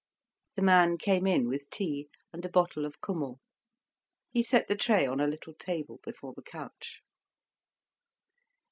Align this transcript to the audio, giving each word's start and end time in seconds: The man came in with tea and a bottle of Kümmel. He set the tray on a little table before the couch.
The 0.55 0.63
man 0.63 0.97
came 0.97 1.27
in 1.27 1.47
with 1.47 1.69
tea 1.69 2.09
and 2.33 2.43
a 2.43 2.49
bottle 2.49 2.85
of 2.85 2.99
Kümmel. 3.01 3.37
He 4.31 4.41
set 4.41 4.67
the 4.67 4.75
tray 4.75 5.05
on 5.05 5.19
a 5.19 5.27
little 5.27 5.53
table 5.53 5.99
before 6.03 6.33
the 6.33 6.41
couch. 6.41 7.03